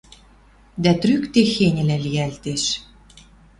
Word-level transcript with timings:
Дӓ 0.83 0.91
трӱк 1.01 1.23
техеньӹлӓ 1.33 1.97
лиӓлтеш!.. 2.05 2.63